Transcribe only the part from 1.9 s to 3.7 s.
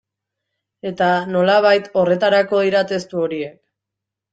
horretarako dira testu horiek.